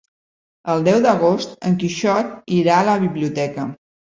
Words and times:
El 0.75 0.81
deu 0.87 1.01
d'agost 1.03 1.53
en 1.71 1.77
Quixot 1.83 2.35
irà 2.61 2.81
a 2.81 2.89
la 2.91 2.99
biblioteca. 3.05 3.71